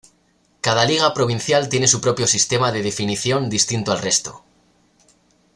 Cada 0.61 0.83
liga 0.85 1.13
Provincial 1.13 1.69
tiene 1.69 1.87
su 1.87 2.01
propio 2.01 2.25
sistema 2.25 2.71
de 2.71 2.81
definición 2.81 3.51
distinto 3.51 3.91
al 3.91 4.01
resto. 4.01 4.43